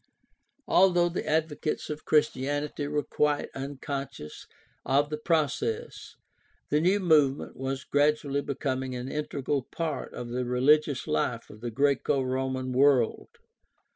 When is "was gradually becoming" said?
7.55-8.95